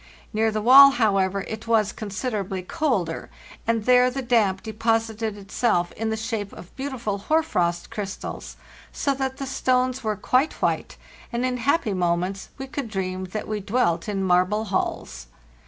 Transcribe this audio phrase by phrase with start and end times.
[0.33, 3.29] Near the wall, how ever, it was considerably colder,
[3.67, 8.57] and there the damp deposited itself in the shape of beautiful hoar frost crystals,
[8.91, 10.97] so that the stones were quite white;
[11.31, 15.27] and in happy moments we could dream that we dwelt in marble halls.